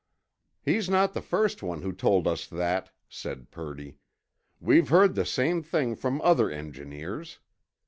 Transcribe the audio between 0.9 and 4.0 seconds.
the first one who told us that," said Purdy.